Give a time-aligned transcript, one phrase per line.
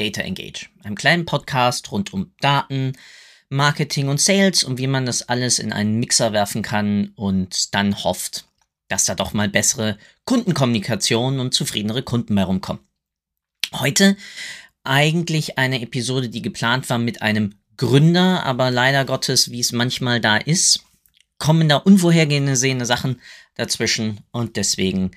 [0.00, 2.94] Data Engage, einem kleinen Podcast rund um Daten,
[3.50, 8.02] Marketing und Sales und wie man das alles in einen Mixer werfen kann und dann
[8.02, 8.46] hofft,
[8.88, 12.82] dass da doch mal bessere Kundenkommunikation und zufriedenere Kunden bei rumkommen.
[13.72, 14.16] Heute
[14.84, 20.20] eigentlich eine Episode, die geplant war mit einem Gründer, aber leider Gottes, wie es manchmal
[20.20, 20.82] da ist,
[21.38, 23.20] kommen da unvorhergesehene Sachen
[23.54, 25.10] dazwischen und deswegen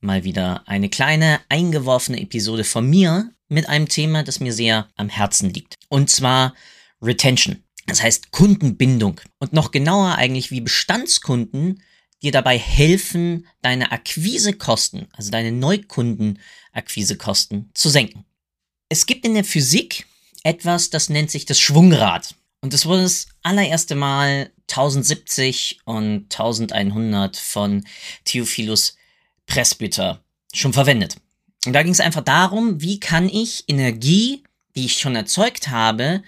[0.00, 5.08] mal wieder eine kleine eingeworfene Episode von mir mit einem Thema, das mir sehr am
[5.08, 5.76] Herzen liegt.
[5.88, 6.54] Und zwar
[7.00, 7.62] Retention.
[7.86, 9.20] Das heißt Kundenbindung.
[9.38, 11.82] Und noch genauer eigentlich, wie Bestandskunden
[12.22, 18.24] dir dabei helfen, deine Akquisekosten, also deine Neukundenakquisekosten zu senken.
[18.88, 20.06] Es gibt in der Physik
[20.42, 22.34] etwas, das nennt sich das Schwungrad.
[22.60, 27.86] Und das wurde das allererste Mal 1070 und 1100 von
[28.24, 28.96] Theophilus
[29.46, 31.16] Presbyter schon verwendet.
[31.66, 34.44] Und da ging es einfach darum, wie kann ich Energie,
[34.76, 36.22] die ich schon erzeugt habe,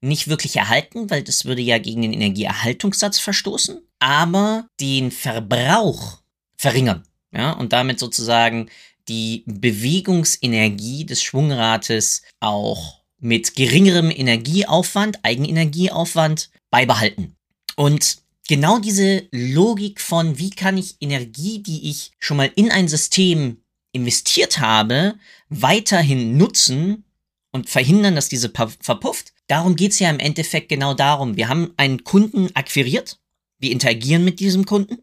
[0.00, 6.18] nicht wirklich erhalten, weil das würde ja gegen den Energieerhaltungssatz verstoßen, aber den Verbrauch
[6.56, 7.02] verringern.
[7.32, 8.70] Ja, und damit sozusagen
[9.08, 17.36] die Bewegungsenergie des Schwungrates auch mit geringerem Energieaufwand, Eigenenergieaufwand beibehalten.
[17.76, 22.88] Und genau diese Logik von, wie kann ich Energie, die ich schon mal in ein
[22.88, 23.62] System
[23.98, 25.14] investiert habe,
[25.48, 27.04] weiterhin nutzen
[27.52, 29.32] und verhindern, dass diese verpufft.
[29.48, 31.36] Darum geht's ja im Endeffekt genau darum.
[31.36, 33.18] Wir haben einen Kunden akquiriert,
[33.58, 34.98] wir interagieren mit diesem Kunden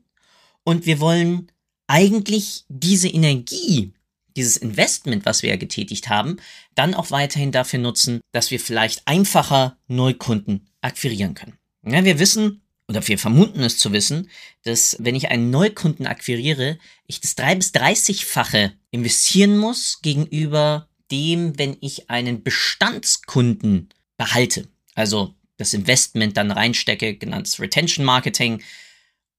[0.64, 1.52] und wir wollen
[1.88, 3.94] eigentlich diese Energie,
[4.36, 6.38] dieses Investment, was wir ja getätigt haben,
[6.74, 11.58] dann auch weiterhin dafür nutzen, dass wir vielleicht einfacher Neukunden akquirieren können.
[11.86, 14.30] Ja, wir wissen, oder wir vermuten es zu wissen,
[14.64, 21.58] dass wenn ich einen Neukunden akquiriere, ich das 3 bis 30-fache investieren muss gegenüber dem,
[21.58, 24.68] wenn ich einen Bestandskunden behalte.
[24.94, 28.62] Also das Investment dann reinstecke, genanntes Retention Marketing,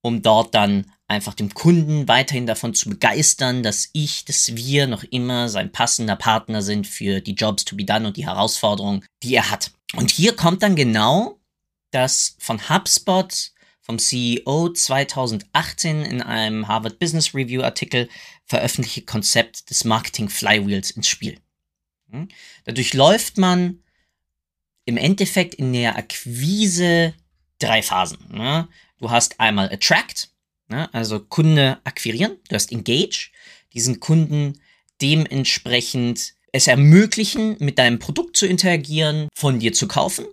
[0.03, 5.05] um dort dann einfach dem Kunden weiterhin davon zu begeistern, dass ich, dass wir noch
[5.05, 9.35] immer sein passender Partner sind für die Jobs to be done und die Herausforderungen, die
[9.35, 9.71] er hat.
[9.95, 11.39] Und hier kommt dann genau
[11.91, 18.09] das von HubSpot vom CEO 2018 in einem Harvard Business Review Artikel
[18.45, 21.39] veröffentlichte Konzept des Marketing Flywheels ins Spiel.
[22.11, 22.29] Hm?
[22.65, 23.83] Dadurch läuft man
[24.87, 27.15] im Endeffekt in der Akquise
[27.61, 28.19] drei Phasen.
[28.31, 28.69] Ne?
[28.99, 30.31] Du hast einmal Attract,
[30.69, 30.93] ne?
[30.93, 33.31] also Kunde akquirieren, du hast Engage,
[33.73, 34.61] diesen Kunden
[35.01, 40.27] dementsprechend es ermöglichen, mit deinem Produkt zu interagieren, von dir zu kaufen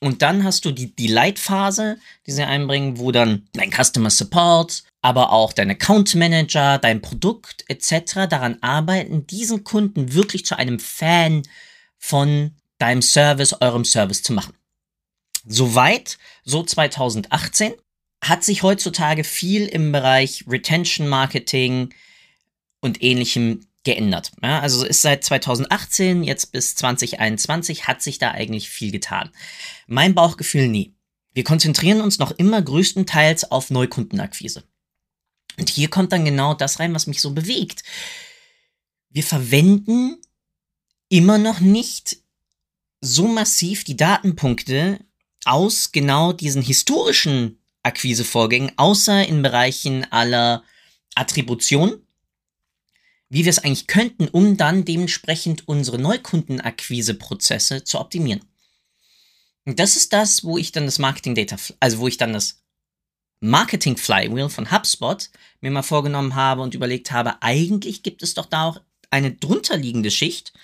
[0.00, 4.84] und dann hast du die, die Leitphase, die sie einbringen, wo dann dein Customer Support,
[5.00, 8.28] aber auch dein Account Manager, dein Produkt etc.
[8.28, 11.42] daran arbeiten, diesen Kunden wirklich zu einem Fan
[11.98, 14.54] von deinem Service, eurem Service zu machen.
[15.46, 17.72] Soweit, so 2018,
[18.22, 21.94] hat sich heutzutage viel im Bereich Retention Marketing
[22.80, 24.32] und ähnlichem geändert.
[24.42, 29.30] Ja, also ist seit 2018 jetzt bis 2021 hat sich da eigentlich viel getan.
[29.86, 30.94] Mein Bauchgefühl nie.
[31.32, 34.64] Wir konzentrieren uns noch immer größtenteils auf Neukundenakquise.
[35.58, 37.84] Und hier kommt dann genau das rein, was mich so bewegt.
[39.08, 40.16] Wir verwenden
[41.08, 42.18] immer noch nicht
[43.00, 44.98] so massiv die Datenpunkte
[45.44, 50.64] aus genau diesen historischen Akquisevorgängen, außer in Bereichen aller
[51.14, 52.05] Attribution
[53.36, 58.40] wie wir es eigentlich könnten, um dann dementsprechend unsere Neukundenakquise-Prozesse zu optimieren.
[59.66, 62.62] Und das ist das, wo ich dann das Marketing Data, also wo ich dann das
[63.40, 65.28] Marketing Flywheel von HubSpot
[65.60, 68.80] mir mal vorgenommen habe und überlegt habe, eigentlich gibt es doch da auch
[69.10, 70.54] eine drunterliegende Schicht.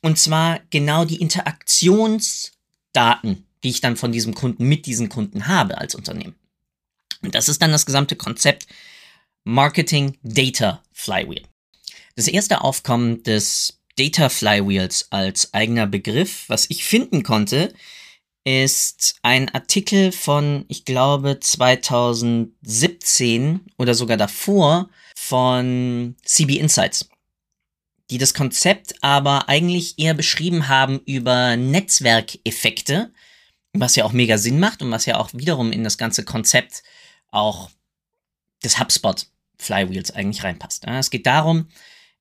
[0.00, 5.76] Und zwar genau die Interaktionsdaten, die ich dann von diesem Kunden mit diesem Kunden habe
[5.76, 6.36] als Unternehmen.
[7.20, 8.66] Und das ist dann das gesamte Konzept
[9.44, 11.42] Marketing Data Flywheel.
[12.18, 17.72] Das erste Aufkommen des Data Flywheels als eigener Begriff, was ich finden konnte,
[18.42, 27.08] ist ein Artikel von, ich glaube, 2017 oder sogar davor von CB Insights.
[28.10, 33.12] die das Konzept aber eigentlich eher beschrieben haben über Netzwerkeffekte,
[33.74, 36.82] was ja auch mega Sinn macht und was ja auch wiederum in das ganze Konzept
[37.30, 37.70] auch
[38.64, 39.24] des HubSpot
[39.56, 40.84] Flywheels eigentlich reinpasst.
[40.84, 41.68] Es geht darum,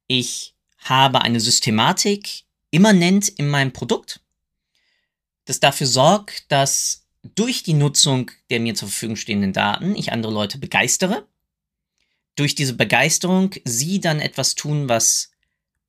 [0.07, 4.21] ich habe eine Systematik immanent in meinem Produkt,
[5.45, 7.06] das dafür sorgt, dass
[7.36, 11.27] durch die Nutzung der mir zur Verfügung stehenden Daten ich andere Leute begeistere.
[12.36, 15.31] Durch diese Begeisterung sie dann etwas tun, was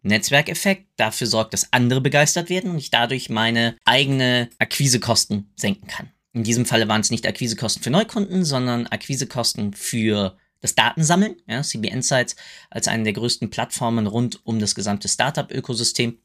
[0.03, 6.11] Netzwerkeffekt dafür sorgt, dass andere begeistert werden und ich dadurch meine eigene Akquisekosten senken kann.
[6.33, 11.37] In diesem Falle waren es nicht Akquisekosten für Neukunden, sondern Akquisekosten für das Datensammeln.
[11.47, 12.37] Ja, CB Insights
[12.71, 16.19] als eine der größten Plattformen rund um das gesamte Startup-Ökosystem.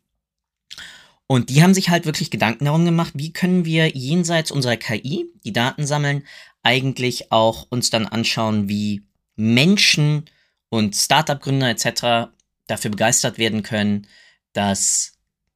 [1.28, 5.26] Und die haben sich halt wirklich Gedanken darum gemacht, wie können wir jenseits unserer KI,
[5.46, 6.26] die Daten sammeln,
[6.64, 9.04] eigentlich auch uns dann anschauen, wie
[9.36, 10.26] Menschen
[10.70, 12.32] und Startup-Gründer etc.
[12.68, 14.08] dafür begeistert werden können,
[14.54, 15.14] dass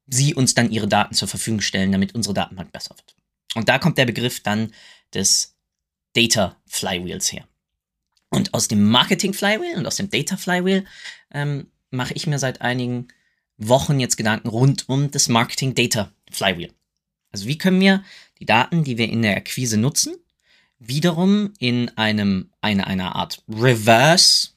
[0.08, 3.16] sie uns dann ihre Daten zur Verfügung stellen, damit unsere Datenbank besser wird.
[3.56, 4.74] Und da kommt der Begriff dann
[5.14, 5.58] des
[6.14, 7.48] Data Flywheels her.
[8.30, 10.86] Und aus dem Marketing Flywheel und aus dem Data Flywheel
[11.32, 13.08] ähm, mache ich mir seit einigen
[13.58, 16.74] Wochen jetzt Gedanken rund um das Marketing Data Flywheel.
[17.32, 18.04] Also wie können wir
[18.40, 20.16] die Daten, die wir in der Akquise nutzen,
[20.80, 24.50] wiederum in einem, eine, einer Art Reverse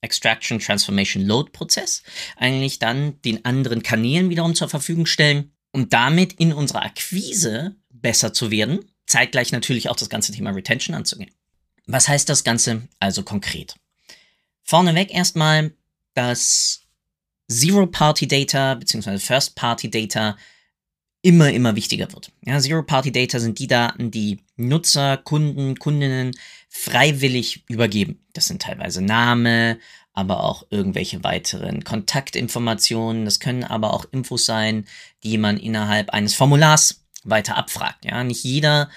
[0.00, 2.02] Extraction Transformation Load Prozess
[2.36, 8.34] eigentlich dann den anderen Kanälen wiederum zur Verfügung stellen, um damit in unserer Akquise besser
[8.34, 11.30] zu werden, zeitgleich natürlich auch das ganze Thema Retention anzugehen.
[11.86, 13.74] Was heißt das Ganze also konkret?
[14.62, 15.72] Vorneweg erstmal,
[16.14, 16.80] dass
[17.48, 19.18] Zero-Party-Data bzw.
[19.18, 20.36] First-Party-Data
[21.20, 22.32] immer, immer wichtiger wird.
[22.42, 26.32] Ja, Zero-Party-Data sind die Daten, die Nutzer, Kunden, Kundinnen
[26.68, 28.24] freiwillig übergeben.
[28.32, 29.78] Das sind teilweise Name,
[30.12, 33.24] aber auch irgendwelche weiteren Kontaktinformationen.
[33.24, 34.86] Das können aber auch Infos sein,
[35.22, 38.04] die man innerhalb eines Formulars weiter abfragt.
[38.04, 38.90] Ja, nicht jeder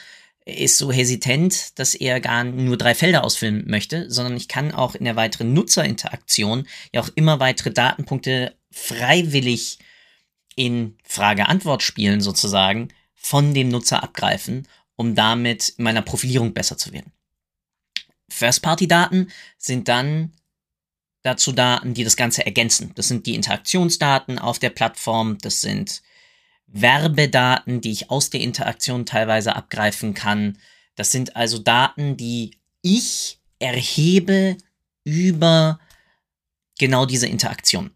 [0.47, 4.95] ist so hesitant, dass er gar nur drei Felder ausfüllen möchte, sondern ich kann auch
[4.95, 9.79] in der weiteren Nutzerinteraktion ja auch immer weitere Datenpunkte freiwillig
[10.55, 17.11] in Frage-Antwort-Spielen sozusagen von dem Nutzer abgreifen, um damit in meiner Profilierung besser zu werden.
[18.29, 20.33] First-Party-Daten sind dann
[21.23, 22.91] dazu Daten, die das Ganze ergänzen.
[22.95, 26.01] Das sind die Interaktionsdaten auf der Plattform, das sind
[26.67, 30.57] Werbedaten, die ich aus der Interaktion teilweise abgreifen kann.
[30.95, 34.57] Das sind also Daten, die ich erhebe
[35.03, 35.79] über
[36.77, 37.91] genau diese Interaktion.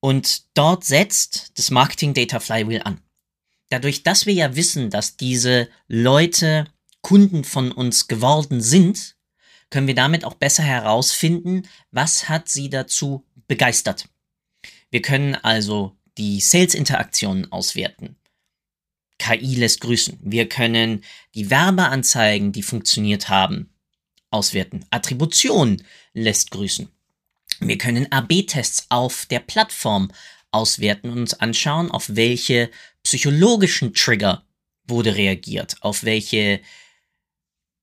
[0.00, 3.00] Und dort setzt das Marketing Data Flywheel an.
[3.70, 6.66] Dadurch, dass wir ja wissen, dass diese Leute
[7.00, 9.16] Kunden von uns geworden sind,
[9.70, 14.08] können wir damit auch besser herausfinden, was hat sie dazu begeistert.
[14.90, 18.16] Wir können also die Sales-Interaktionen auswerten.
[19.18, 20.18] KI lässt grüßen.
[20.22, 21.02] Wir können
[21.34, 23.70] die Werbeanzeigen, die funktioniert haben,
[24.30, 24.84] auswerten.
[24.90, 25.82] Attribution
[26.12, 26.88] lässt grüßen.
[27.60, 30.12] Wir können AB-Tests auf der Plattform
[30.50, 32.70] auswerten und uns anschauen, auf welche
[33.02, 34.44] psychologischen Trigger
[34.86, 36.60] wurde reagiert, auf welche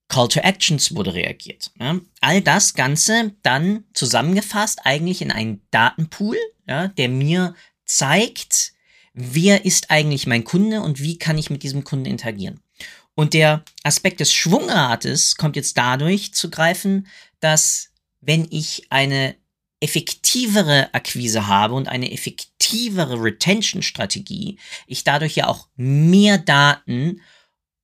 [0.08, 1.72] Call to Actions wurde reagiert.
[1.80, 2.00] Ja?
[2.22, 6.38] All das Ganze dann zusammengefasst eigentlich in einen Datenpool,
[6.68, 7.56] ja, der mir
[7.98, 8.74] zeigt,
[9.14, 12.60] wer ist eigentlich mein Kunde und wie kann ich mit diesem Kunden interagieren.
[13.16, 17.08] Und der Aspekt des Schwungrates kommt jetzt dadurch zu greifen,
[17.40, 17.90] dass
[18.22, 19.36] wenn ich eine
[19.80, 27.22] effektivere Akquise habe und eine effektivere Retention-Strategie, ich dadurch ja auch mehr Daten,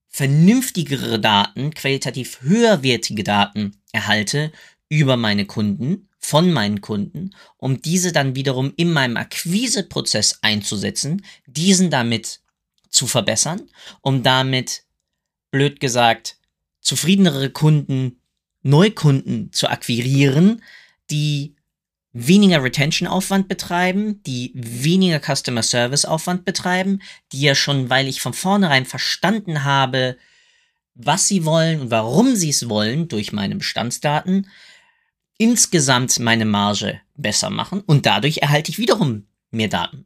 [0.07, 4.51] vernünftigere Daten, qualitativ höherwertige Daten erhalte
[4.87, 11.89] über meine Kunden von meinen Kunden, um diese dann wiederum in meinem Akquiseprozess einzusetzen, diesen
[11.89, 12.41] damit
[12.89, 13.63] zu verbessern,
[14.01, 14.83] um damit,
[15.49, 16.37] blöd gesagt,
[16.81, 18.21] zufriedenere Kunden,
[18.61, 20.61] Neukunden zu akquirieren,
[21.09, 21.55] die
[22.11, 28.85] weniger Retention-Aufwand betreiben, die weniger Customer Service-Aufwand betreiben, die ja schon, weil ich von vornherein
[28.85, 30.17] verstanden habe,
[30.93, 34.47] was sie wollen und warum sie es wollen durch meine Bestandsdaten,
[35.39, 40.05] insgesamt meine Marge besser machen und dadurch erhalte ich wiederum mehr Daten.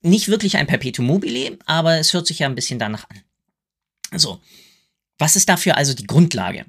[0.00, 3.20] Nicht wirklich ein Perpetuum mobile, aber es hört sich ja ein bisschen danach an.
[4.18, 4.40] So,
[5.18, 6.64] was ist dafür also die Grundlage?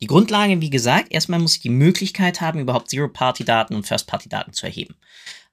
[0.00, 4.66] Die Grundlage, wie gesagt, erstmal muss ich die Möglichkeit haben, überhaupt Zero-Party-Daten und First-Party-Daten zu
[4.66, 4.96] erheben.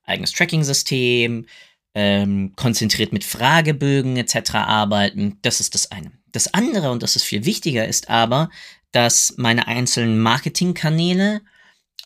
[0.04, 1.46] Eigenes Tracking-System,
[1.96, 4.56] ähm, konzentriert mit Fragebögen etc.
[4.56, 6.12] arbeiten, das ist das eine.
[6.32, 8.50] Das andere, und das ist viel wichtiger, ist aber,
[8.94, 11.42] dass meine einzelnen Marketingkanäle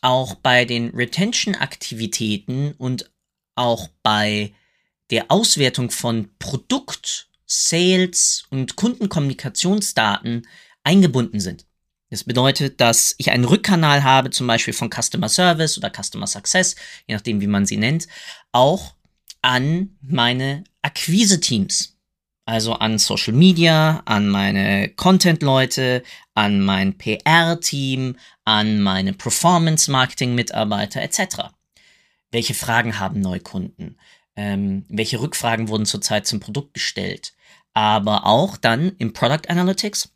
[0.02, 3.10] auch bei den Retention-Aktivitäten und
[3.54, 4.52] auch bei
[5.10, 10.46] der Auswertung von Produkt, Sales und Kundenkommunikationsdaten
[10.84, 11.66] eingebunden sind.
[12.10, 16.74] Das bedeutet, dass ich einen Rückkanal habe, zum Beispiel von Customer Service oder Customer Success,
[17.06, 18.08] je nachdem, wie man sie nennt,
[18.52, 18.94] auch
[19.42, 21.97] an meine Akquise-Teams.
[22.48, 26.02] Also an Social Media, an meine Content-Leute,
[26.32, 31.50] an mein PR-Team, an meine Performance-Marketing-Mitarbeiter etc.
[32.30, 33.98] Welche Fragen haben Neukunden?
[34.34, 37.34] Ähm, welche Rückfragen wurden zurzeit zum Produkt gestellt?
[37.74, 40.10] Aber auch dann im Product Analytics,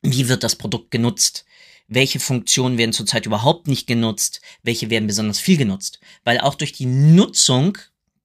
[0.00, 1.44] wie wird das Produkt genutzt?
[1.88, 4.42] Welche Funktionen werden zurzeit überhaupt nicht genutzt?
[4.62, 5.98] Welche werden besonders viel genutzt?
[6.22, 7.78] Weil auch durch die Nutzung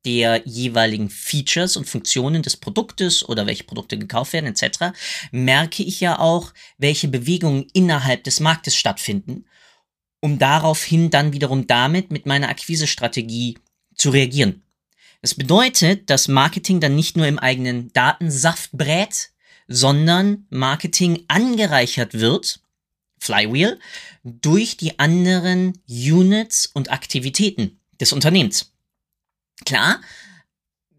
[0.06, 4.98] der jeweiligen Features und Funktionen des Produktes oder welche Produkte gekauft werden etc.,
[5.32, 9.46] merke ich ja auch, welche Bewegungen innerhalb des Marktes stattfinden,
[10.22, 13.58] um daraufhin dann wiederum damit mit meiner Akquisestrategie
[13.96, 14.64] zu reagieren.
[15.22, 19.32] Das bedeutet, dass Marketing dann nicht nur im eigenen Datensaft brät,
[19.68, 22.62] sondern Marketing angereichert wird,
[23.20, 23.80] Flywheel,
[24.24, 28.72] durch die anderen Units und Aktivitäten des Unternehmens.
[29.66, 30.02] Klar,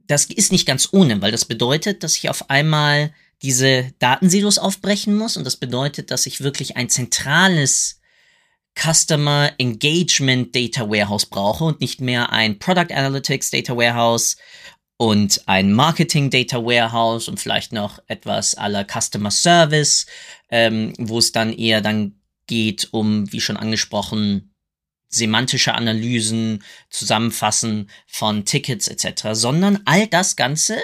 [0.07, 3.12] das ist nicht ganz ohne, weil das bedeutet, dass ich auf einmal
[3.43, 8.00] diese Datensilos aufbrechen muss und das bedeutet, dass ich wirklich ein zentrales
[8.79, 14.37] Customer Engagement Data Warehouse brauche und nicht mehr ein Product Analytics Data Warehouse
[14.97, 20.07] und ein Marketing Data Warehouse und vielleicht noch etwas aller Customer Service,
[20.50, 24.55] ähm, wo es dann eher dann geht um, wie schon angesprochen,
[25.11, 30.79] semantische Analysen, Zusammenfassen von Tickets etc., sondern all das Ganze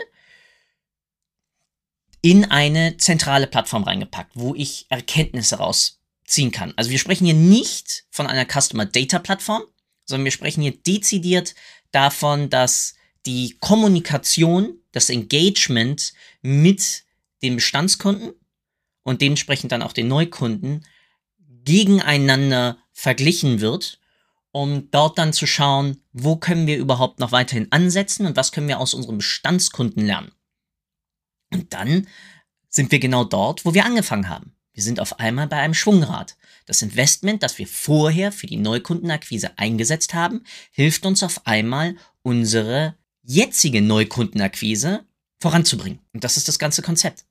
[2.21, 6.75] in eine zentrale Plattform reingepackt, wo ich Erkenntnisse rausziehen kann.
[6.77, 9.63] Also wir sprechen hier nicht von einer Customer Data Plattform,
[10.05, 11.55] sondern wir sprechen hier dezidiert
[11.93, 12.95] davon, dass
[13.27, 17.05] die Kommunikation, das Engagement mit
[17.43, 18.33] dem Bestandskunden
[19.03, 20.85] und dementsprechend dann auch den Neukunden
[21.65, 24.01] gegeneinander verglichen wird
[24.57, 28.69] um dort dann zu schauen, wo können wir überhaupt noch weiterhin ansetzen und was können
[28.69, 30.33] wir aus unseren Bestandskunden lernen.
[31.53, 32.07] Und dann
[32.71, 34.55] sind wir genau dort, wo wir angefangen haben.
[34.73, 36.39] Wir sind auf einmal bei einem Schwungrad.
[36.65, 42.95] Das Investment, das wir vorher für die Neukundenakquise eingesetzt haben, hilft uns auf einmal, unsere
[43.25, 45.05] jetzige Neukundenakquise
[45.39, 45.99] voranzubringen.
[46.15, 47.27] Und das ist das ganze Konzept.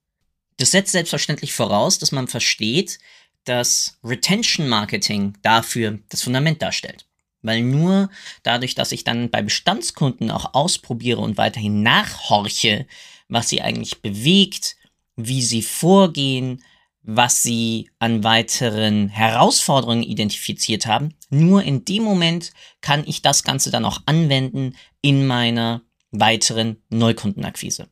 [0.58, 3.00] Das setzt selbstverständlich voraus, dass man versteht,
[3.46, 7.08] dass Retention Marketing dafür das Fundament darstellt.
[7.46, 8.10] Weil nur
[8.42, 12.88] dadurch, dass ich dann bei Bestandskunden auch ausprobiere und weiterhin nachhorche,
[13.28, 14.78] was sie eigentlich bewegt,
[15.16, 16.64] wie sie vorgehen,
[17.04, 23.70] was sie an weiteren Herausforderungen identifiziert haben, nur in dem Moment kann ich das Ganze
[23.70, 27.90] dann auch anwenden in meiner weiteren Neukundenakquise.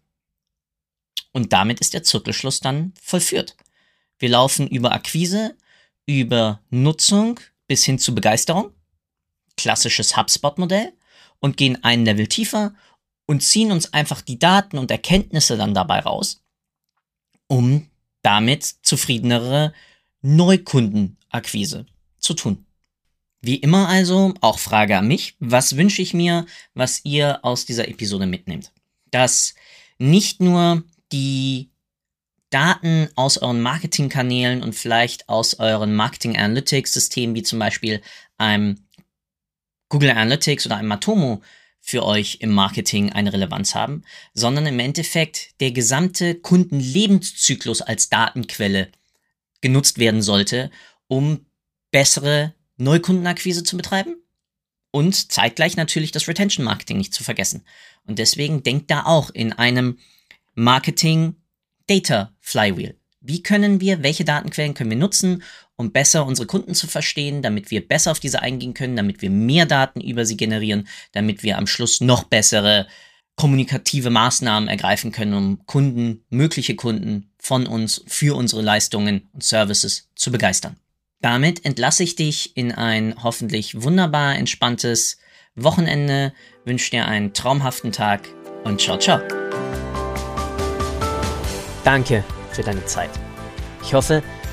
[1.32, 3.56] Und damit ist der Zirkelschluss dann vollführt.
[4.18, 5.56] Wir laufen über Akquise,
[6.08, 8.72] über Nutzung bis hin zu Begeisterung
[9.58, 10.94] klassisches HubSpot-Modell
[11.40, 12.74] und gehen ein Level tiefer
[13.26, 16.42] und ziehen uns einfach die Daten und Erkenntnisse dann dabei raus,
[17.48, 17.90] um
[18.22, 19.74] damit zufriedenere
[20.22, 21.86] Neukundenakquise
[22.20, 22.66] zu tun.
[23.42, 27.90] Wie immer also, auch Frage an mich, was wünsche ich mir, was ihr aus dieser
[27.90, 28.72] Episode mitnehmt?
[29.12, 29.54] Dass
[29.98, 31.70] nicht nur die
[32.50, 38.02] Daten aus euren Marketingkanälen und vielleicht aus euren Marketing Analytics Systemen, wie zum Beispiel
[38.38, 38.86] einem
[39.94, 41.44] Google Analytics oder ein Matomo
[41.80, 44.02] für euch im Marketing eine Relevanz haben,
[44.34, 48.90] sondern im Endeffekt der gesamte Kundenlebenszyklus als Datenquelle
[49.62, 50.72] genutzt werden sollte,
[51.08, 51.46] um
[51.92, 54.16] bessere Neukundenakquise zu betreiben
[54.90, 57.64] und zeitgleich natürlich das Retention Marketing nicht zu vergessen.
[58.08, 60.00] Und deswegen denkt da auch in einem
[60.56, 61.36] Marketing
[61.86, 62.98] Data Flywheel.
[63.22, 65.44] Wie können wir, welche Datenquellen können wir nutzen,
[65.76, 69.30] um besser unsere Kunden zu verstehen, damit wir besser auf diese eingehen können, damit wir
[69.30, 72.88] mehr Daten über sie generieren, damit wir am Schluss noch bessere
[73.36, 80.10] kommunikative Maßnahmen ergreifen können, um Kunden, mögliche Kunden von uns für unsere Leistungen und Services
[80.16, 80.78] zu begeistern.
[81.22, 85.18] Damit entlasse ich dich in ein hoffentlich wunderbar entspanntes
[85.56, 86.34] Wochenende,
[86.66, 88.28] wünsche dir einen traumhaften Tag
[88.64, 89.22] und ciao, ciao.
[91.84, 93.10] Danke für deine Zeit.
[93.84, 94.24] Ich hoffe,